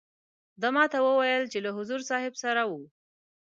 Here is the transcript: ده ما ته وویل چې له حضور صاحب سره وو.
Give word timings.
ده 0.61 0.67
ما 0.75 0.83
ته 0.91 0.97
وویل 1.01 1.43
چې 1.51 1.57
له 1.65 1.69
حضور 1.77 1.99
صاحب 2.09 2.33
سره 2.43 2.61
وو. 2.69 2.81